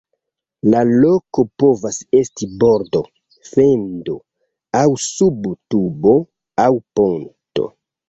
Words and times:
La 0.73 0.79
loko 1.03 1.45
povas 1.63 1.99
esti 2.21 2.49
bordo, 2.65 3.03
fendo 3.51 4.19
aŭ 4.83 4.89
sub 5.07 5.49
tubo 5.73 6.19
aŭ 6.69 6.71
ponto. 6.99 7.73